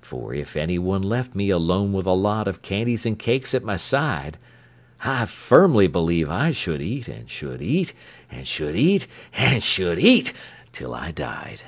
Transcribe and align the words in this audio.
For 0.00 0.32
if 0.32 0.56
any 0.56 0.78
one 0.78 1.02
left 1.02 1.34
me 1.34 1.50
alone 1.50 1.92
with 1.92 2.06
a 2.06 2.12
lot 2.14 2.48
Of 2.48 2.62
candies 2.62 3.04
and 3.04 3.18
cakes 3.18 3.54
at 3.54 3.62
my 3.62 3.76
side, 3.76 4.38
I 5.04 5.26
firmly 5.26 5.86
believe 5.86 6.30
I 6.30 6.52
should 6.52 6.80
eat, 6.80 7.08
and 7.08 7.28
should 7.28 7.60
eat, 7.60 7.92
And 8.30 8.48
should 8.48 8.74
eat, 8.74 9.06
and 9.34 9.62
should 9.62 9.98
eat, 9.98 10.32
till 10.72 10.94
I 10.94 11.10
died. 11.10 11.60